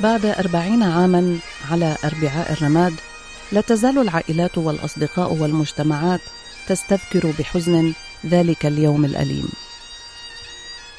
[0.00, 1.38] بعد أربعين عاما
[1.70, 2.92] على أربعاء الرماد
[3.52, 6.20] لا تزال العائلات والأصدقاء والمجتمعات
[6.68, 7.92] تستذكر بحزن
[8.26, 9.48] ذلك اليوم الأليم.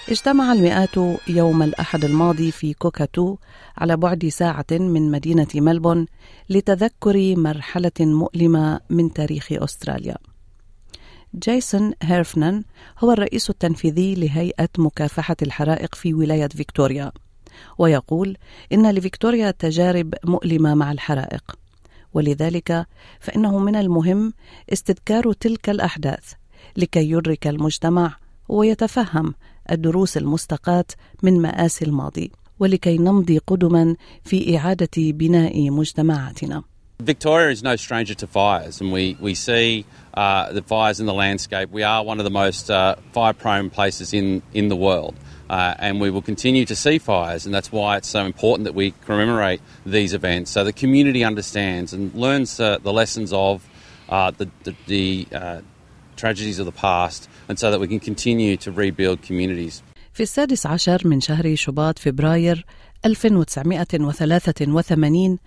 [0.09, 0.95] اجتمع المئات
[1.27, 3.37] يوم الأحد الماضي في كوكاتو
[3.77, 6.05] على بعد ساعة من مدينة ملبون
[6.49, 10.17] لتذكر مرحلة مؤلمة من تاريخ أستراليا.
[11.35, 12.63] جيسون هيرفنان
[12.99, 17.11] هو الرئيس التنفيذي لهيئة مكافحة الحرائق في ولاية فيكتوريا.
[17.77, 18.37] ويقول
[18.73, 21.55] إن لفيكتوريا تجارب مؤلمة مع الحرائق
[22.13, 22.87] ولذلك
[23.19, 24.33] فإنه من المهم
[24.73, 26.33] استذكار تلك الأحداث
[26.77, 28.15] لكي يدرك المجتمع
[28.49, 29.33] ويتفهم
[29.71, 30.85] الدروس المستقاة
[31.23, 36.63] من مآسي الماضي ولكي نمضي قدما في إعادة بناء مجتمعاتنا.
[36.99, 41.13] Victoria is no stranger to fires, and we, we see uh, the fires in the
[41.13, 41.69] landscape.
[41.69, 45.15] We are one of the most uh, fire prone places in, in the world.
[45.47, 48.73] Uh, and we will continue to see fires, and that's why it's so important that
[48.73, 53.65] we commemorate these events so the community understands and learns uh, the lessons of
[54.09, 55.61] uh, the, the, the uh,
[56.17, 59.83] tragedies of the past, and so that we can continue to rebuild communities.
[60.17, 62.65] في السادس عشر من شهر شباط فبراير
[63.05, 65.37] 1983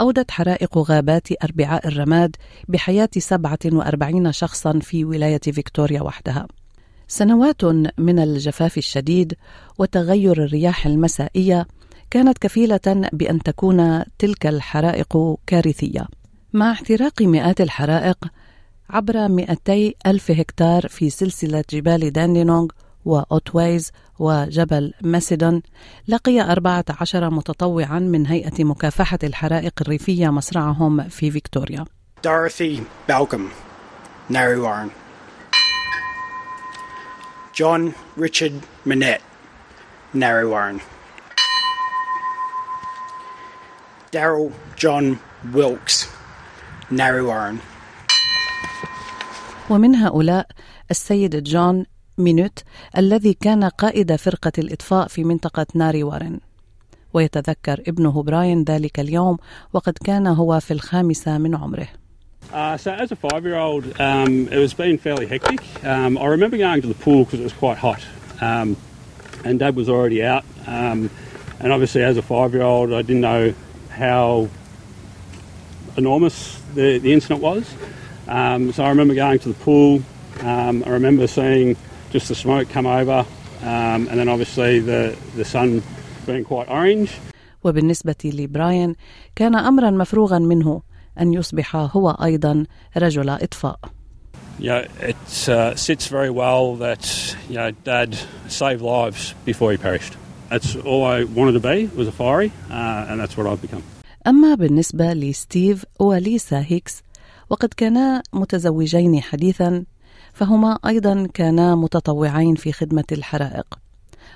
[0.00, 2.36] أودت حرائق غابات أربعاء الرماد
[2.68, 6.46] بحياة 47 شخصا في ولاية فيكتوريا وحدها.
[7.08, 7.64] سنوات
[7.98, 9.34] من الجفاف الشديد
[9.78, 11.66] وتغير الرياح المسائية
[12.10, 16.06] كانت كفيلة بأن تكون تلك الحرائق كارثية.
[16.52, 18.18] مع احتراق مئات الحرائق
[18.90, 22.68] عبر 200 ألف هكتار في سلسلة جبال داندينونغ
[23.06, 25.62] وأوتويز وجبل ماسيدون
[26.08, 31.84] لقي 14 متطوعا من هيئة مكافحة الحرائق الريفية مصرعهم في فيكتوريا
[32.26, 33.44] Dorothy Balcom,
[34.28, 34.90] Narre Warren.
[37.52, 39.22] John Richard Minette,
[40.52, 40.80] Warren.
[44.10, 45.18] Daryl John
[45.54, 46.08] Wilkes,
[47.22, 47.58] Warren.
[49.70, 50.46] ومن هؤلاء
[50.90, 51.86] السيد جون
[52.18, 52.58] مينوت
[52.98, 56.40] الذي كان قائد فرقة الإطفاء في منطقة ناري وارن
[57.14, 59.36] ويتذكر ابنه براين ذلك اليوم
[59.72, 61.88] وقد كان هو في الخامسة من عمره
[62.52, 65.60] Uh, so as a five-year-old, um, it was been fairly hectic.
[65.84, 68.02] Um, I remember going to the pool because it was quite hot,
[68.40, 68.76] um,
[69.44, 70.44] and Dad was already out.
[70.64, 71.10] Um,
[71.58, 73.52] and obviously, as a five-year-old, I didn't know
[73.90, 74.48] how
[75.96, 77.64] enormous the, the incident was.
[78.28, 80.02] Um, so I remember going to the pool.
[80.40, 81.76] Um, I remember seeing
[82.11, 83.25] just the smoke come over,
[83.61, 85.81] and then obviously the the sun
[86.25, 87.11] being quite orange.
[87.63, 88.95] وبالنسبة لبراين
[89.35, 90.81] كان أمرا مفروغا منه
[91.19, 92.65] أن يصبح هو أيضا
[92.97, 93.79] رجل إطفاء.
[94.59, 98.17] Yeah, it uh, sits very well that you know, Dad
[98.47, 100.13] saved lives before he perished.
[100.49, 103.83] That's all I wanted to be was a fiery, uh, and that's what I've become.
[104.27, 107.03] أما بالنسبة لستيف وليسا هيكس
[107.49, 109.85] وقد كانا متزوجين حديثا
[110.36, 113.66] فهما أيضا كانا متطوعين في خدمة الحرائق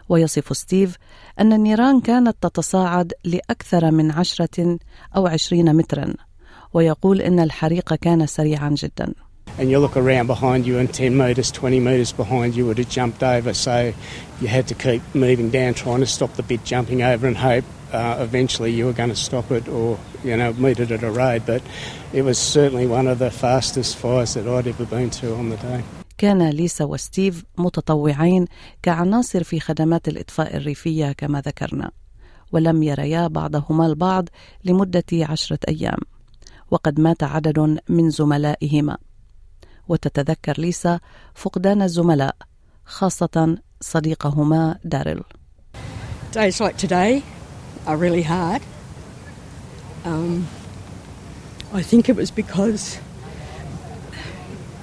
[0.08, 0.96] ويصف ستيف
[1.40, 4.78] أن النيران كانت تتصاعد لأكثر من عشرة
[5.16, 6.14] أو عشرين مترا
[6.74, 9.14] ويقول إن الحريق كان سريعا جدا
[9.58, 12.88] and you look around behind you and 10 metres, 20 metres behind you would have
[12.88, 13.52] jumped over.
[13.52, 13.92] So
[14.40, 17.64] you had to keep moving down, trying to stop the bit jumping over and hope
[17.92, 21.42] uh, eventually you were going to stop it or, you know, it at a road.
[21.46, 21.62] But
[22.12, 25.56] it was certainly one of the fastest fires that I'd ever been to on the
[25.56, 25.82] day.
[26.18, 28.46] كان ليسا وستيف متطوعين
[28.82, 31.90] كعناصر في خدمات الإطفاء الريفية كما ذكرنا
[32.52, 34.28] ولم يريا بعضهما البعض
[34.64, 35.98] لمدة عشرة أيام
[36.70, 38.98] وقد مات عدد من زملائهما
[39.88, 41.00] وتتذكر ليسا
[41.34, 42.36] فقدان الزملاء
[42.84, 45.22] خاصة صديقهما داريل
[46.32, 47.22] Days like today
[47.86, 48.62] are really hard.
[50.03, 50.47] Um,
[51.73, 52.99] I think it was because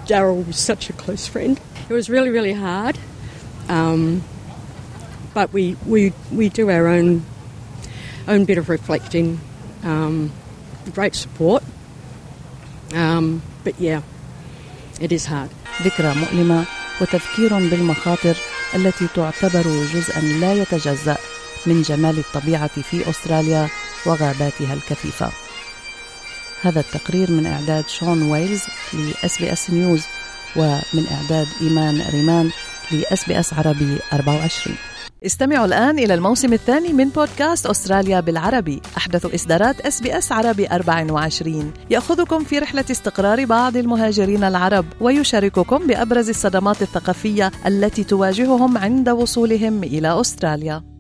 [0.07, 1.61] Daryl was such a close friend.
[1.89, 2.99] It was really, really hard.
[3.69, 4.23] Um,
[5.35, 7.25] but we, we, we do our own
[8.29, 9.41] own bit of reflecting.
[9.83, 10.33] Um,
[10.95, 11.63] great support.
[12.95, 14.03] Um, but yeah,
[15.01, 15.51] it is hard.
[15.83, 16.65] ذكرى مؤلمة
[17.01, 18.37] وتذكير بالمخاطر
[18.75, 19.63] التي تعتبر
[19.95, 21.17] جزءا لا يتجزأ
[21.67, 23.69] من جمال الطبيعة في أستراليا
[24.06, 25.32] وغاباتها الكثيفة.
[26.62, 28.64] هذا التقرير من إعداد شون ويلز
[28.94, 30.04] لإس بي إس نيوز
[30.56, 32.52] ومن إعداد إيمان ريمان
[32.92, 34.78] لإس بي إس عربي 24
[35.26, 38.82] استمعوا الآن إلى الموسم الثاني من بودكاست أستراليا بالعربي.
[38.98, 45.88] أحدث إصدارات إس بي إس عربي 24 يأخذكم في رحلة استقرار بعض المهاجرين العرب ويشارككم
[45.88, 50.97] بأبرز الصدمات الثقافية التي تواجههم عند وصولهم إلى أستراليا.